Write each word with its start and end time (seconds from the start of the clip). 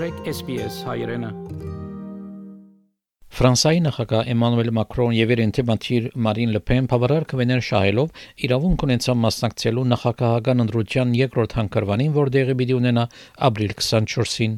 մտրեք 0.00 0.28
SPS 0.32 0.76
հայրենը 0.88 1.28
Ֆրանսիայի 3.36 3.82
նախագահ 3.84 4.30
Էմանուել 4.32 4.70
Մակրոն 4.78 5.12
եւ 5.18 5.34
իր 5.34 5.42
ինտիմատիր 5.44 6.06
Մարին 6.26 6.54
Լեփեն 6.54 6.88
բավարար 6.92 7.26
կվեներ 7.34 7.60
շահելով 7.68 8.24
իրավունք 8.48 8.86
ունեցան 8.86 9.20
մասնակցելու 9.26 9.86
նախագահական 9.92 10.64
ընտրության 10.64 11.12
երկրորդ 11.20 11.58
հանգրվանին, 11.60 12.16
որ 12.16 12.32
դեղի 12.38 12.56
պիտի 12.62 12.78
ունենա 12.80 13.06
ապրիլ 13.50 13.76
24-ին։ 13.76 14.56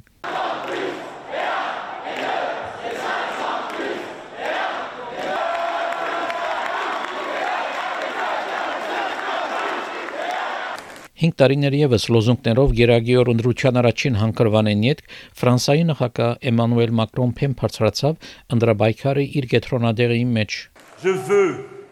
5 11.22 11.36
տարիներ 11.38 11.74
եւս 11.78 12.04
լոզունգներով 12.10 12.72
Գերագիոր 12.78 13.28
ընդրության 13.30 13.76
առաջին 13.78 14.16
հանգրվանեն 14.18 14.80
յետ 14.88 15.02
Ֆրանսիայի 15.38 15.84
նախագահ 15.90 16.32
Էմանուել 16.50 16.94
Մակրոն 16.98 17.34
փեմ 17.38 17.54
բարձրացավ 17.60 18.32
ընդրաբայքարը 18.56 19.26
իր 19.38 19.46
գետրոնադեղի 19.52 20.26
մեջ 20.38 20.58
Je 21.04 21.14
veux 21.14 21.82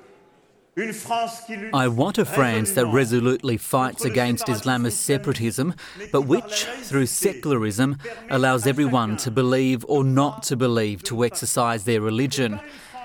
I 1.75 1.89
want 1.89 2.19
a 2.19 2.25
France 2.25 2.73
that 2.73 2.87
resolutely 2.87 3.57
fights 3.57 4.05
against 4.05 4.47
Islamist 4.47 4.93
separatism, 4.93 5.75
but 6.11 6.23
which, 6.23 6.65
through 6.65 7.07
secularism, 7.07 7.99
allows 8.31 8.67
everyone 8.67 9.17
to 9.19 9.31
believe 9.31 9.85
or 9.89 10.05
not 10.05 10.43
to 10.45 10.57
believe 10.57 11.03
to 11.11 11.25
exercise 11.25 11.85
their 11.85 12.01
religion. 12.01 12.61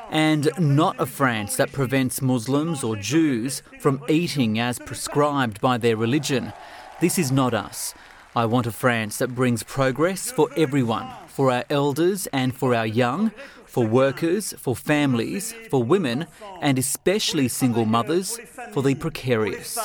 And 0.09 0.50
not 0.58 0.95
a 1.00 1.05
France 1.05 1.55
that 1.58 1.72
prevents 1.72 2.22
Muslims 2.22 2.84
or 2.84 2.96
Jews 2.96 3.62
from 3.80 4.04
eating 4.08 4.59
as 4.59 4.80
prescribed 4.80 5.62
by 5.62 5.77
their 5.77 5.98
religion. 5.98 6.54
This 7.02 7.18
is 7.18 7.32
not 7.32 7.54
us. 7.54 7.94
I 8.36 8.46
want 8.46 8.68
a 8.68 8.72
France 8.72 9.18
that 9.20 9.34
brings 9.34 9.63
progress 9.63 10.32
for 10.32 10.49
everyone, 10.57 11.07
for 11.27 11.52
our 11.52 11.63
elders 11.70 12.27
and 12.27 12.54
for 12.54 12.76
our 12.76 12.85
young, 12.85 13.32
for 13.66 13.85
workers, 13.85 14.54
for 14.57 14.76
families, 14.76 15.54
for 15.70 15.84
women, 15.84 16.27
and 16.62 16.77
especially 16.79 17.48
single 17.48 17.85
mothers, 17.85 18.40
for 18.72 18.82
the 18.82 18.96
precarious. 18.96 19.77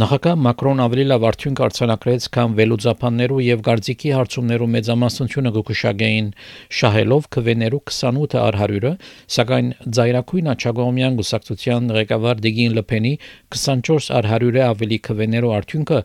Նախագահ 0.00 0.36
Մակրոն 0.40 0.78
ավելի 0.80 1.04
լավ 1.10 1.24
արդյունք 1.28 1.60
արձանագրեց, 1.64 2.26
քան 2.32 2.52
վելուձապաններու 2.56 3.40
եւ 3.44 3.62
գարձիկի 3.66 4.12
հարցումներու 4.16 4.68
մեծամասնությունը 4.74 5.50
գուշագեին 5.56 6.30
շահելով 6.78 7.26
քվեներու 7.36 7.80
28-ը 7.90 8.40
առ 8.44 8.58
100-ը, 8.60 8.92
սակայն 9.36 9.68
Ձայրակույն 9.98 10.48
Աչագոմյան 10.54 11.18
գուսակցության 11.20 11.92
ղեկավար 11.98 12.40
Դիգին 12.46 12.78
Լփենի 12.78 13.12
24 13.58 14.08
առ 14.20 14.30
100-ը 14.38 14.64
ավելի 14.70 15.00
քվեներու 15.10 15.52
արդյունքը 15.58 16.00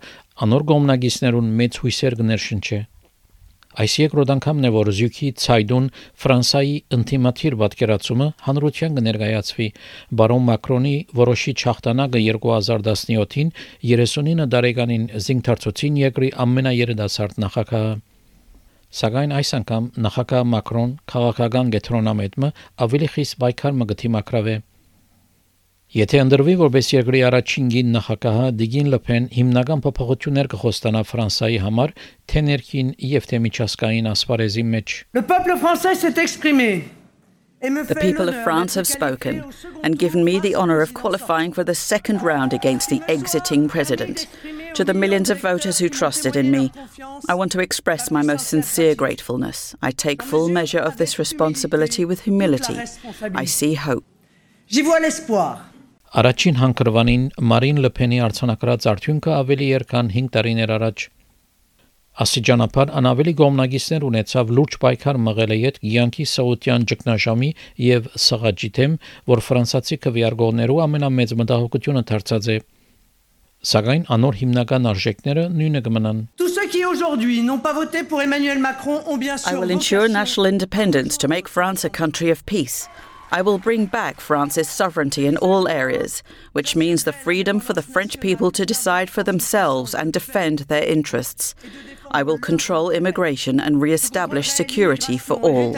անոր 0.48 0.68
գոմնագիսներուն 0.74 1.56
մեծ 1.62 1.80
հույսեր 1.86 2.20
կներշնչի։ 2.20 2.82
Այս 3.76 3.94
երկրորդ 4.00 4.30
անգամն 4.36 4.66
է, 4.68 4.70
որ 4.72 4.90
Զյուքի 4.96 5.30
ցայդուն 5.42 5.88
Ֆրանսայի 6.24 6.76
ինտիմատիր 6.96 7.56
պատկերացումը 7.62 8.28
հանրության 8.46 9.00
կներկայացվի։ 9.00 9.68
Բարոն 10.22 10.46
Մակրոնի 10.50 10.94
որոշիչ 11.20 11.58
հաղթանակը 11.70 12.22
2017-ին 12.28 13.52
39 13.92 14.48
տարեկանին 14.56 15.08
զինթարցուցին 15.26 16.00
երկրի 16.06 16.30
ամենաերդասարդ 16.46 17.42
նախագահը։ 17.46 17.98
Սակայն 18.96 19.36
այս 19.36 19.52
անգամ 19.60 19.90
նախագահ 20.08 20.48
Մակրոն 20.56 20.96
քաղաքական 21.12 21.76
գետրոնամետը 21.76 22.52
ավելի 22.86 23.12
խիստ 23.18 23.38
պայքար 23.44 23.76
մը 23.82 23.90
գտիմակրավ 23.92 24.50
է։ 24.56 24.56
Եթե 25.91 26.21
ընդրվի 26.23 26.53
որպես 26.61 26.89
երկրի 26.93 27.21
առաջին 27.27 27.71
գին 27.75 27.89
նախագահը 27.97 28.51
Դիգին 28.61 28.91
Լփեն 28.93 29.25
հիմնական 29.35 29.81
փոփոխություններ 29.83 30.49
կխոստանա 30.53 31.01
Ֆրանսայի 31.09 31.57
համար, 31.65 31.95
թե 32.31 32.43
ներքին 32.47 32.93
եւ 33.11 33.27
թե 33.27 33.41
միջազգային 33.47 34.11
ասպարեզի 34.13 34.65
մեջ։ 34.71 34.95
Le 35.19 35.23
peuple 35.27 35.59
français 35.59 35.99
s'est 35.99 36.23
exprimé 36.23 36.71
The 37.61 37.99
people 38.01 38.27
of 38.31 38.43
France 38.43 38.75
have 38.75 38.87
spoken 38.87 39.45
and 39.83 39.99
given 39.99 40.25
me 40.25 40.39
the 40.39 40.55
honour 40.55 40.81
of 40.81 40.95
qualifying 40.95 41.53
for 41.53 41.63
the 41.63 41.75
second 41.75 42.23
round 42.23 42.55
against 42.55 42.89
the 42.89 43.03
exiting 43.07 43.69
president. 43.69 44.29
To 44.77 44.85
the 44.85 44.95
millions 44.95 45.29
of 45.29 45.43
voters 45.43 45.79
who 45.79 45.91
trusted 45.91 46.37
in 46.37 46.51
me, 46.51 46.73
I 47.29 47.35
want 47.35 47.53
to 47.53 47.61
express 47.61 48.11
my 48.11 48.23
most 48.23 48.47
sincere 48.47 48.95
gratefulness. 48.95 49.75
I 49.83 49.91
take 49.91 50.23
full 50.23 50.49
measure 50.49 50.79
of 50.79 50.97
this 50.97 51.19
responsibility 51.19 52.07
with 52.07 52.23
humility. 52.23 52.79
I 53.35 53.45
see 53.45 53.75
hope. 53.75 54.05
J'y 54.67 54.81
vois 54.83 55.01
l'espoir. 55.01 55.67
Առաջին 56.16 56.56
հանգրվանին 56.62 57.24
Մարին 57.52 57.80
Լեփենի 57.84 58.18
արցանակրած 58.24 58.86
արդյունքը 58.88 59.32
ավելի 59.36 59.66
երկան 59.68 60.12
5 60.14 60.28
տարիներ 60.36 60.72
առաջ 60.76 61.02
Ասիջանապար 62.26 62.92
անավելի 63.00 63.34
գոմնագիսներ 63.42 64.06
ունեցավ 64.10 64.54
լուրջ 64.56 64.78
պայքար 64.86 65.18
մղել 65.26 65.54
է 65.56 65.58
յետ 65.60 65.80
Յանքի 65.96 66.28
Սաուդյան 66.32 66.86
ճգնաժամի 66.92 67.50
եւ 67.84 68.08
Սաղաջի 68.26 68.70
թեմ, 68.78 68.94
որ 69.28 69.44
ֆրանսացի 69.50 69.98
քվեարկողներու 70.06 70.80
ամենամեծ 70.86 71.34
մտահոգությունը 71.42 72.04
դարձած 72.14 72.48
է 72.56 72.58
Սակայն 73.76 74.08
անոր 74.16 74.40
հիմնական 74.40 74.88
արժեքները 74.96 75.44
նույնը 75.52 75.82
կմնան 75.90 76.22
Tous 76.40 76.56
ceux 76.56 76.70
qui 76.72 76.86
aujourd'hui 76.86 77.44
n'ont 77.44 77.60
pas 77.60 77.76
voté 77.76 78.08
pour 78.08 78.22
Emmanuel 78.22 78.64
Macron 78.64 79.04
ont 79.04 79.20
bien 79.20 79.36
sûr 79.36 79.52
I 79.52 79.60
will 79.60 79.76
ensure 79.76 80.08
national 80.08 80.48
independence 80.48 81.18
to 81.18 81.28
make 81.28 81.50
France 81.50 81.84
a 81.84 81.92
country 81.92 82.32
of 82.32 82.46
peace. 82.46 82.88
I 83.38 83.42
will 83.42 83.58
bring 83.58 83.88
back 83.88 84.22
France's 84.22 84.70
sovereignty 84.70 85.28
in 85.28 85.36
all 85.36 85.68
areas, 85.68 86.24
which 86.54 86.74
means 86.74 87.04
the 87.04 87.12
freedom 87.12 87.60
for 87.60 87.74
the 87.74 87.82
French 87.82 88.22
people 88.22 88.50
to 88.52 88.66
decide 88.66 89.10
for 89.10 89.24
themselves 89.24 89.94
and 89.94 90.14
defend 90.14 90.60
their 90.70 90.86
interests. 90.86 91.54
I 92.12 92.24
will 92.24 92.38
control 92.38 92.90
immigration 92.90 93.60
and 93.60 93.82
re-establish 93.82 94.50
security 94.50 95.18
for 95.18 95.36
all. 95.44 95.76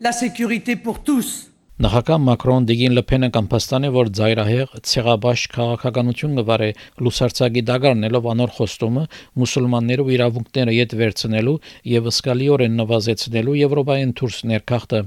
La 0.00 0.12
sécurité 0.12 0.76
pour 0.76 0.98
tous. 1.08 1.48
Նախագահ 1.84 2.20
Մակրոն 2.22 2.66
դիգին 2.68 2.92
լփենը 2.98 3.28
կամփաստան 3.34 3.86
է 3.88 3.92
որ 3.96 4.10
ծայրահեղ 4.18 4.76
ցեղաբաշ 4.90 5.46
քաղաքականություն 5.56 6.36
գվարե 6.38 6.68
լուսարցագի 7.06 7.64
դագարնելով 7.70 8.28
անոր 8.34 8.54
խոստումը 8.60 9.02
մուսուլմաններու 9.42 10.06
իրավունքները 10.18 10.76
յետ 10.78 10.94
վերցնելու 11.00 11.58
եւ 11.96 12.12
սկալիորեն 12.12 12.78
նվազեցնելու 12.84 13.58
Եվրոպային 13.64 14.14
դուրս 14.20 14.38
ներքախտը 14.52 15.02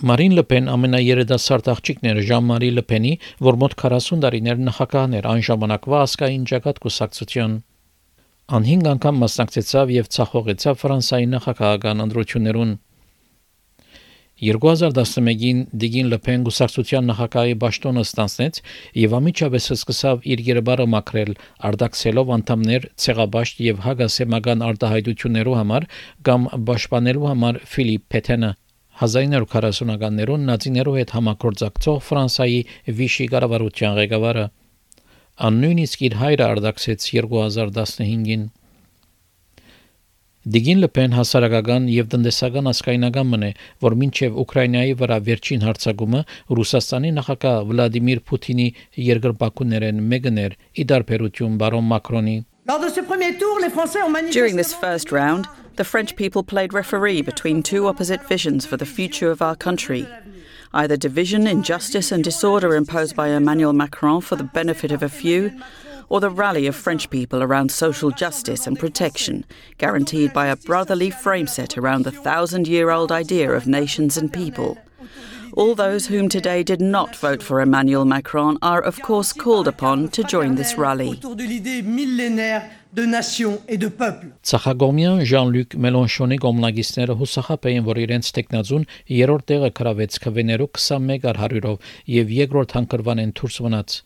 Մարին 0.00 0.32
Լպեն 0.38 0.68
ամենաերդասարդ 0.72 1.66
աղջիկն 1.68 2.06
էր 2.08 2.18
Ժան-Մարի 2.24 2.68
Լպենի, 2.72 3.10
որ 3.44 3.56
մոտ 3.60 3.72
40 3.82 4.20
տարիներ 4.24 4.60
նախագահն 4.68 5.16
էր 5.18 5.26
այն 5.28 5.42
ժամանակվա 5.48 5.98
ասկային 6.04 6.46
ճակատ 6.50 6.78
կուսակցության։ 6.84 7.56
Անհինգ 8.58 8.88
անգամ 8.92 9.18
մասնակցեցավ 9.24 9.92
եւ 9.96 10.08
ցախողեցավ 10.16 10.78
Ֆրանսիայի 10.80 11.26
նախագահական 11.34 12.04
ընտրություններուն։ 12.06 12.72
2011-ին 14.40 15.60
Դիգին 15.84 16.08
Լպեն 16.14 16.48
գուսակցության 16.48 17.08
նախագահի 17.12 17.58
ճաշտոնը 17.60 18.04
ստանցնեց 18.08 18.62
եւ 19.04 19.16
ամիջապես 19.20 19.68
սկսավ 19.76 20.24
իր 20.32 20.44
երբարը 20.48 20.86
մաքրել, 20.96 21.34
արտաքսելով 21.70 22.32
անդամներ 22.40 22.88
ցեղաբաշտ 23.04 23.62
եւ 23.68 23.84
հագասեմական 23.84 24.64
արտահայտություններու 24.70 25.60
համար 25.60 25.88
կամ 26.30 26.50
պաշտպանելու 26.72 27.30
համար 27.34 27.62
Ֆիլիպ 27.74 28.08
Փեթենը 28.16 28.52
1940-ականներուն 29.00 30.46
նացիներու 30.50 30.96
հետ 31.00 31.12
համագործակցող 31.16 32.00
Ֆրանսայի 32.10 32.62
Վիշի 33.00 33.26
կառավարության 33.34 34.00
ղեկավարը 34.00 34.46
ան 35.48 35.60
նույնիսկ 35.64 36.02
իր 36.08 36.16
հայրը 36.20 36.48
արդակսեց 36.54 37.06
2015-ին 37.16 38.42
Դիգին 40.52 40.78
Լպեն 40.80 41.14
հասարակական 41.16 41.88
եւ 41.92 42.06
տնտեսական 42.12 42.68
ասկայնական 42.70 43.26
մնե, 43.28 43.50
որ 43.84 43.96
մինչեւ 44.02 44.38
Ուկրաինայի 44.44 44.94
վրա 45.00 45.18
վերջին 45.26 45.66
հարձակումը 45.68 46.22
Ռուսաստանի 46.60 47.10
նախագահ 47.20 47.58
Վլադիմիր 47.72 48.22
Պուտինի 48.30 48.68
երկրպագուներեն 49.10 50.00
մեկներ՝ 50.12 50.56
ի 50.80 50.86
դարբերություն 50.92 51.58
բարոն 51.60 51.90
Մակրոնի 51.92 52.36
During 54.30 54.54
this 54.54 54.72
first 54.72 55.10
round, 55.10 55.48
the 55.74 55.82
French 55.82 56.14
people 56.14 56.44
played 56.44 56.72
referee 56.72 57.20
between 57.20 57.64
two 57.64 57.88
opposite 57.88 58.28
visions 58.28 58.64
for 58.64 58.76
the 58.76 58.86
future 58.86 59.32
of 59.32 59.42
our 59.42 59.56
country. 59.56 60.06
Either 60.72 60.96
division, 60.96 61.48
injustice, 61.48 62.12
and 62.12 62.22
disorder 62.22 62.76
imposed 62.76 63.16
by 63.16 63.30
Emmanuel 63.30 63.72
Macron 63.72 64.20
for 64.20 64.36
the 64.36 64.44
benefit 64.44 64.92
of 64.92 65.02
a 65.02 65.08
few, 65.08 65.50
or 66.08 66.20
the 66.20 66.30
rally 66.30 66.68
of 66.68 66.76
French 66.76 67.10
people 67.10 67.42
around 67.42 67.72
social 67.72 68.12
justice 68.12 68.68
and 68.68 68.78
protection, 68.78 69.44
guaranteed 69.78 70.32
by 70.32 70.46
a 70.46 70.54
brotherly 70.54 71.10
frameset 71.10 71.76
around 71.76 72.04
the 72.04 72.12
thousand 72.12 72.68
year 72.68 72.90
old 72.90 73.10
idea 73.10 73.50
of 73.50 73.66
nations 73.66 74.16
and 74.16 74.32
people. 74.32 74.78
All 75.56 75.74
those 75.74 76.06
whom 76.06 76.28
today 76.28 76.62
did 76.62 76.80
not 76.80 77.16
vote 77.16 77.42
for 77.42 77.60
Emmanuel 77.60 78.04
Macron 78.04 78.58
are, 78.62 78.80
of 78.80 79.00
course, 79.02 79.32
called 79.32 79.68
upon 79.68 80.08
to 80.10 80.22
join 80.24 80.54
this 80.54 80.76
rally. 80.78 81.18
de 82.92 83.06
nation 83.06 83.58
et 83.68 83.78
de 83.78 83.88
peuple. 83.88 84.32
Ցախագոմյան 84.42 85.20
Ժան-Լյուկ 85.30 85.76
Մելոնշոնի 85.84 86.38
գոմնագիստները 86.42 87.14
հուսախապ 87.20 87.68
էին, 87.70 87.86
որ 87.86 88.02
իրենց 88.04 88.30
տեխնազուն 88.38 88.86
երրորդ 89.14 89.46
տեղը 89.52 89.70
կրավեց 89.78 90.18
քվեներով 90.26 90.72
21 90.74 91.30
առ 91.30 91.42
100-ով 91.46 91.90
եւ 92.18 92.36
երկրորդ 92.40 92.78
հանգրվան 92.80 93.22
են 93.26 93.34
դուրս 93.38 93.60
մնաց։ 93.66 94.00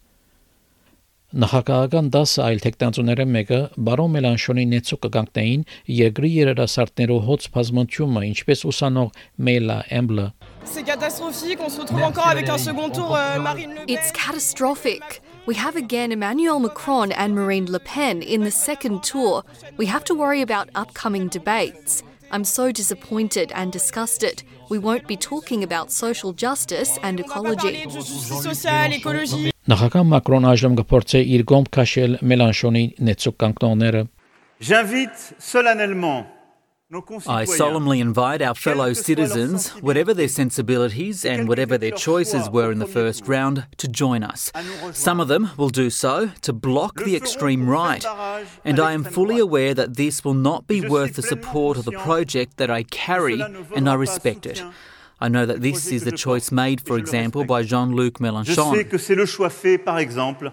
Նախագահական 1.33 2.07
դասը 2.09 2.39
այլ 2.41 2.61
տեխնացուները 2.63 3.25
մեկը 3.29 3.57
բարոն 3.85 4.13
Մելանշոնի 4.15 4.63
նեցու 4.71 4.97
կգանքնեին 5.03 5.65
երկրի 5.93 6.31
երերասարտներու 6.35 7.19
հոց 7.27 7.45
բազմությունը 7.53 8.23
ինչպես 8.29 8.63
ուսանող 8.71 9.19
Մելա 9.49 9.77
Էմբլը 9.99 10.25
C'est 10.65 10.83
catastrophique, 10.83 11.59
on 11.61 11.69
se 11.69 11.81
retrouve 11.81 12.01
encore 12.03 12.27
avec 12.27 12.49
un 12.49 12.57
second 12.57 12.89
tour 12.89 13.15
euh, 13.15 13.39
Marine 13.39 13.69
Le 13.69 13.85
Pen. 13.85 13.89
It's 13.89 14.11
catastrophic. 14.11 15.21
We 15.45 15.55
have 15.55 15.75
again 15.75 16.11
Emmanuel 16.11 16.59
Macron 16.59 17.11
and 17.11 17.33
Marine 17.33 17.71
Le 17.71 17.79
Pen 17.79 18.21
in 18.21 18.43
the 18.43 18.51
second 18.51 19.03
tour. 19.03 19.43
We 19.77 19.85
have 19.85 20.03
to 20.05 20.15
worry 20.15 20.41
about 20.41 20.69
upcoming 20.75 21.27
debates. 21.27 22.03
I'm 22.31 22.43
so 22.43 22.71
disappointed 22.71 23.51
and 23.55 23.71
disgusted. 23.71 24.43
We 24.69 24.77
won't 24.77 25.07
be 25.07 25.17
talking 25.17 25.63
about 25.63 25.91
social 25.91 26.33
justice 26.33 26.99
and 27.01 27.19
On 27.21 27.23
va 27.23 27.33
pas 27.33 27.33
parler 27.33 28.93
ecology. 28.93 29.51
de 29.63 29.63
justice 29.63 29.63
sociale, 29.63 29.63
écologie. 29.63 29.63
Նախագահ 29.69 30.05
Մակրոն 30.09 30.49
այժմ 30.49 30.75
կփորձե 30.79 31.19
իր 31.35 31.45
գոմ 31.51 31.69
քաշել 31.75 32.19
Մելանշոնի 32.25 32.83
նեցու 33.05 33.35
կանգնողները 33.43 34.03
J'invite 34.59 35.33
solennellement 35.39 36.25
nos 36.91 37.01
I 37.01 37.45
concitoyens 37.45 37.55
solemnly 37.55 37.99
invite 37.99 38.41
our 38.41 38.55
fellow 38.55 38.85
quelles 38.85 38.97
que 38.97 39.03
soient 39.03 39.15
leurs 39.15 39.29
citizens, 39.29 39.57
sensibilités, 39.61 39.83
whatever 39.83 40.13
their 40.15 40.27
sensibilities 40.27 41.23
and 41.23 41.47
whatever 41.47 41.77
their 41.77 41.91
choices 41.91 42.49
were 42.49 42.71
in 42.71 42.79
the 42.79 42.87
first 42.87 43.27
round, 43.27 43.67
to 43.77 43.87
join 43.87 44.23
us. 44.23 44.51
Some 44.91 45.19
of 45.19 45.27
them 45.27 45.51
will 45.55 45.69
do 45.69 45.91
so 45.91 46.31
to 46.41 46.51
block 46.51 46.95
the 46.95 47.15
extreme 47.15 47.69
right. 47.69 48.03
And 48.65 48.79
I 48.79 48.93
am 48.93 49.03
fully 49.03 49.37
aware 49.37 49.75
that 49.75 49.97
this 49.97 50.25
will 50.25 50.33
not 50.33 50.65
be 50.65 50.81
worth 50.81 51.13
the 51.15 51.21
support 51.21 51.77
of 51.77 51.85
the 51.85 51.91
project 51.91 52.57
that 52.57 52.71
I 52.71 52.81
carry, 52.81 53.39
and 53.75 53.87
I 53.87 53.93
respect 53.93 54.47
it. 54.47 54.63
I 55.24 55.28
know 55.34 55.46
that 55.46 55.60
this 55.62 55.80
is 55.96 56.04
the 56.04 56.16
choice 56.24 56.48
made, 56.52 56.80
for 56.88 56.96
example, 57.02 57.42
by 57.52 57.62
Jean 57.70 57.88
Luc 57.98 58.14
Je 58.18 58.18
sais 58.18 58.24
Mélenchon. 58.24 58.84
que 58.90 58.98
c'est 58.98 59.14
le 59.14 59.24
choix 59.24 59.48
fait, 59.48 59.78
par 59.78 59.98
exemple, 59.98 60.52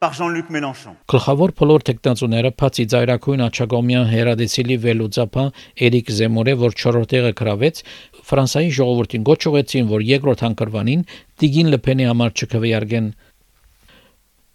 par 0.00 0.14
Jean-Luc 0.16 0.46
Mélenchon. 0.48 0.94
Գլխավոր 1.12 1.50
բոլոր 1.60 1.82
տեխնացուները 1.88 2.50
բացի 2.60 2.84
ծայրակույն 2.92 3.42
աչագոմյան 3.46 4.06
հերադեսիլի 4.12 4.76
վելուծապա 4.84 5.44
Էրիկ 5.86 6.12
Զեմորը, 6.18 6.54
որ 6.62 6.76
4-րդ 6.82 7.10
տեղը 7.12 7.32
գրավեց, 7.40 7.82
Ֆրանսայի 8.30 8.70
ժողովրդին 8.80 9.26
գոչ 9.28 9.40
ուղեցին, 9.50 9.90
որ 9.92 10.06
երկրորդ 10.10 10.44
հանգրվանին 10.46 11.04
Տիգին 11.40 11.68
Լեփենի 11.76 12.08
համար 12.10 12.32
չքվեարկեն 12.40 13.06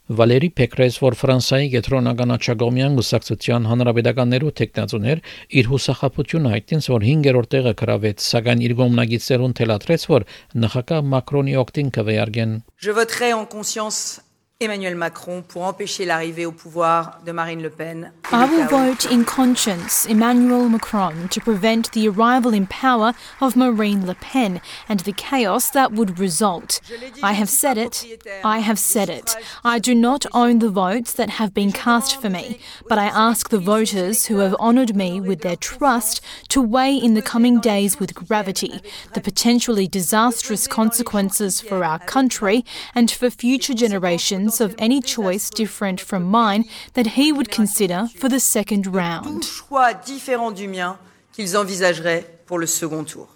Վալերի 0.06 0.52
Պեկրես, 0.54 1.00
որ 1.02 1.16
Ֆրանսիայի 1.18 1.70
գետրոնական 1.74 2.34
աչագոմյան 2.36 2.98
գուսակցության 3.00 3.64
հանրապետականներու 3.72 4.52
տեխնացուներ, 4.60 5.22
իր 5.58 5.70
հուսախապությունը 5.72 6.52
հայտնեց, 6.54 6.90
որ 6.94 7.08
5-րդ 7.10 7.50
տեղը 7.56 7.74
գրավեց, 7.80 8.28
սակայն 8.30 8.62
իր 8.68 8.76
գոմնագիծերուն 8.84 9.56
թելադրեց, 9.58 10.06
որ 10.14 10.28
նախագահ 10.62 11.10
Մակրոնի 11.16 11.58
օկտին 11.66 11.90
կվեարկեն 11.98 12.54
Je 12.86 12.94
voterai 12.94 13.34
en 13.34 13.50
conscience 13.50 14.22
Emmanuel 14.62 14.96
Macron 14.96 15.44
pour 15.46 15.64
empêcher 15.66 16.06
l'arrivée 16.06 16.46
au 16.46 16.54
pouvoir 16.54 17.20
de 17.26 17.34
Marine 17.34 17.62
Le 17.62 17.70
Pen. 17.70 18.14
I 18.32 18.46
will 18.46 18.66
vote 18.68 19.06
in 19.06 19.26
conscience 19.26 20.06
Emmanuel 20.06 20.70
Macron 20.70 21.28
to 21.32 21.42
prevent 21.42 21.92
the 21.92 22.08
arrival 22.08 22.54
in 22.54 22.66
power 22.66 23.12
of 23.42 23.58
Marine 23.58 24.06
Le 24.08 24.16
Pen 24.16 24.62
and 24.88 25.02
the 25.02 25.12
chaos 25.12 25.70
that 25.72 25.92
would 25.92 26.18
result. 26.20 26.80
I 27.22 27.34
have 27.34 27.50
said 27.50 27.78
it. 27.78 28.06
I 28.46 28.60
have 28.60 28.80
said 28.80 29.10
it. 29.10 29.36
I 29.66 29.78
do 29.78 29.94
not 29.94 30.26
own 30.34 30.60
the 30.60 30.70
votes 30.70 31.12
that 31.12 31.32
have 31.32 31.54
been 31.54 31.74
cast 31.74 32.22
for 32.22 32.30
me, 32.30 32.62
but 32.88 32.98
I 32.98 33.08
ask 33.08 33.50
the 33.50 33.60
voters 33.60 34.28
who 34.28 34.38
have 34.38 34.56
honoured 34.56 34.96
me 34.96 35.20
with 35.20 35.42
their 35.42 35.58
trust 35.58 36.22
to 36.48 36.62
weigh 36.62 36.96
in 36.96 37.14
the 37.14 37.22
coming 37.22 37.60
days 37.60 38.00
with 38.00 38.16
gravity 38.16 38.80
the 39.14 39.20
potentially 39.20 39.86
disastrous 39.86 40.66
consequences 40.66 41.60
for 41.60 41.84
our 41.84 42.00
country 42.00 42.64
and 42.96 43.12
for 43.12 43.30
future 43.30 43.74
generations 43.74 44.45
of 44.61 44.75
any 44.79 45.01
choice 45.01 45.51
different 45.51 46.01
from 46.01 46.23
mine 46.25 46.65
that 46.95 47.17
he 47.17 47.33
would 47.33 47.51
consider 47.51 48.07
for 48.21 48.29
the 48.29 48.39
second 48.41 48.85
Tout 48.85 48.95
round. 48.97 49.45
choix 49.45 49.93
différent 49.95 50.51
du 50.53 50.69
mien 50.69 50.99
qu'ils 51.33 51.57
envisageraient 51.57 52.25
pour 52.47 52.59
le 52.59 52.67
second 52.67 53.05
tour. 53.05 53.29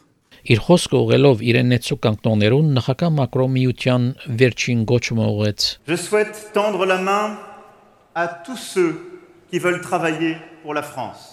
Իր 0.44 0.60
խոսքը 0.60 0.98
ուղելով 1.00 1.40
իրեն 1.40 1.70
նեցու 1.72 1.96
կանգնողներուն 2.04 2.66
նախագահ 2.76 3.12
Մակրոն 3.18 3.52
միության 3.54 4.02
վերջին 4.40 4.82
գոչումը 4.90 5.28
ուղեց 5.34 5.60
Je 5.88 5.96
souhaite 5.96 6.36
tendre 6.52 6.84
la 6.84 6.98
main 7.00 7.38
à 8.14 8.26
tous 8.28 8.58
ceux 8.58 9.22
qui 9.50 9.58
veulent 9.58 9.80
travailler 9.80 10.32
pour 10.34 10.38
la 10.38 10.42
France. 10.42 10.47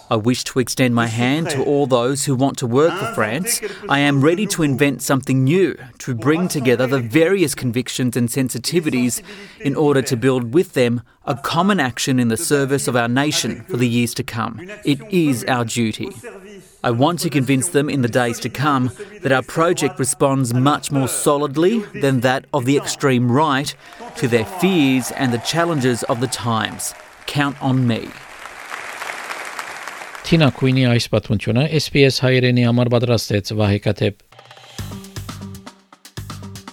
I 0.09 0.15
wish 0.15 0.43
to 0.45 0.59
extend 0.59 0.95
my 0.95 1.07
hand 1.07 1.49
to 1.49 1.63
all 1.63 1.85
those 1.85 2.25
who 2.25 2.35
want 2.35 2.57
to 2.59 2.67
work 2.67 2.97
for 2.97 3.13
France. 3.13 3.61
I 3.89 3.99
am 3.99 4.21
ready 4.21 4.45
to 4.47 4.63
invent 4.63 5.01
something 5.01 5.43
new, 5.43 5.77
to 5.99 6.15
bring 6.15 6.47
together 6.47 6.87
the 6.87 6.99
various 6.99 7.53
convictions 7.53 8.15
and 8.15 8.29
sensitivities 8.29 9.21
in 9.59 9.75
order 9.75 10.01
to 10.01 10.15
build 10.15 10.53
with 10.53 10.73
them 10.73 11.01
a 11.25 11.35
common 11.35 11.79
action 11.79 12.19
in 12.19 12.29
the 12.29 12.37
service 12.37 12.87
of 12.87 12.95
our 12.95 13.09
nation 13.09 13.63
for 13.63 13.77
the 13.77 13.87
years 13.87 14.13
to 14.13 14.23
come. 14.23 14.61
It 14.85 15.01
is 15.11 15.43
our 15.45 15.65
duty. 15.65 16.09
I 16.83 16.91
want 16.91 17.19
to 17.19 17.29
convince 17.29 17.69
them 17.69 17.89
in 17.89 18.01
the 18.01 18.07
days 18.07 18.39
to 18.39 18.49
come 18.49 18.91
that 19.21 19.31
our 19.31 19.43
project 19.43 19.99
responds 19.99 20.53
much 20.53 20.91
more 20.91 21.07
solidly 21.09 21.79
than 22.01 22.21
that 22.21 22.45
of 22.53 22.65
the 22.65 22.77
extreme 22.77 23.31
right 23.31 23.75
to 24.17 24.27
their 24.27 24.45
fears 24.45 25.11
and 25.11 25.33
the 25.33 25.39
challenges 25.39 26.03
of 26.03 26.21
the 26.21 26.27
times. 26.27 26.93
Count 27.25 27.61
on 27.61 27.85
me. 27.85 28.09
Թինա 30.27 30.47
Քուինի 30.59 30.81
այս 30.91 31.05
պատմությունը 31.13 31.61
SPS 31.77 32.17
հայերենի 32.19 32.65
համար 32.67 32.89
պատրաստեց 32.91 33.51
Վահե 33.61 33.77
Կատեփ 33.85 34.25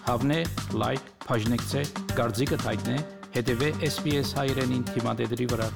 Հավնե 0.09 0.39
լայք 0.83 1.13
բաժնեկցե 1.29 1.85
դարձիկը 2.19 2.59
թայտնե 2.65 2.97
հետեւե 3.37 3.69
SPS 3.93 4.35
հայերենին 4.41 4.83
թիմադեդի 4.91 5.47
վրա 5.55 5.69